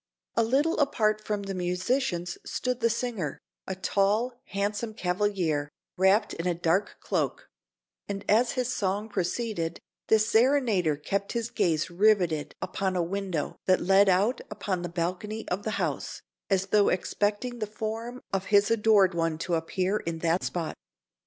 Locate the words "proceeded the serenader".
9.09-10.95